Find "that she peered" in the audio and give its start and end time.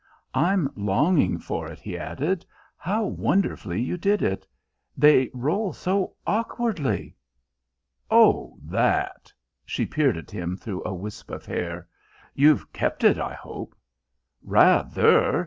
8.63-10.17